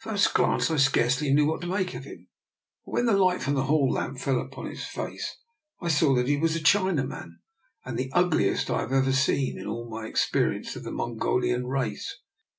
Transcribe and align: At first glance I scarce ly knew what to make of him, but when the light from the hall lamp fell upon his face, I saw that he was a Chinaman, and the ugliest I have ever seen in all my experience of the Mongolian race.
At 0.00 0.04
first 0.12 0.32
glance 0.32 0.70
I 0.70 0.78
scarce 0.78 1.20
ly 1.20 1.28
knew 1.28 1.44
what 1.44 1.60
to 1.60 1.66
make 1.66 1.92
of 1.92 2.04
him, 2.04 2.28
but 2.86 2.92
when 2.92 3.04
the 3.04 3.12
light 3.18 3.42
from 3.42 3.52
the 3.52 3.64
hall 3.64 3.90
lamp 3.92 4.18
fell 4.18 4.40
upon 4.40 4.64
his 4.64 4.82
face, 4.86 5.36
I 5.82 5.88
saw 5.88 6.14
that 6.14 6.26
he 6.26 6.38
was 6.38 6.56
a 6.56 6.60
Chinaman, 6.60 7.32
and 7.84 7.98
the 7.98 8.10
ugliest 8.14 8.70
I 8.70 8.80
have 8.80 8.92
ever 8.94 9.12
seen 9.12 9.58
in 9.58 9.66
all 9.66 9.86
my 9.90 10.06
experience 10.06 10.74
of 10.74 10.84
the 10.84 10.90
Mongolian 10.90 11.66
race. 11.66 12.16